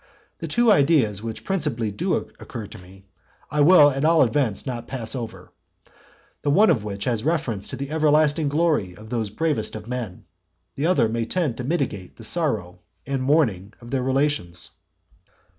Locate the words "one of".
6.49-6.83